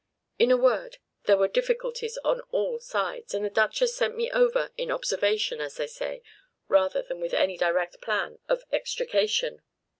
[0.39, 4.71] In a word, there were difficulties on all sides, and the Duchess sent me over,
[4.75, 6.23] in observation, as they say,
[6.67, 9.61] rather than with any direct plan of extrication."